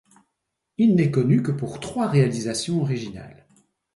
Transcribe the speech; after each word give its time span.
Il 0.79 0.95
n'est 0.95 1.11
connu 1.11 1.43
que 1.43 1.51
pour 1.51 1.79
trois 1.79 2.07
réalisations 2.07 2.81
originales. 2.81 3.45